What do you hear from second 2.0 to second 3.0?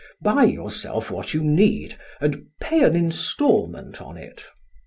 and pay an